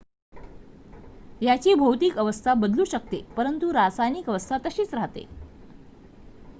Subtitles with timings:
[1.41, 5.25] याची भौतिक अवस्था बदलू शकते परंतु रासायनिक अवस्था तशीच राहते